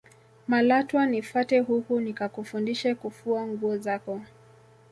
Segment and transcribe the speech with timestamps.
[0.47, 4.21] malatwa nifate huku nikakufundishe kufua nguo zako